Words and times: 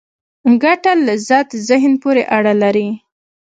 ګټه 0.63 0.91
لذت 1.07 1.47
ذهن 1.67 1.93
پورې 2.01 2.23
اړه 2.37 2.53
لري. 2.63 2.87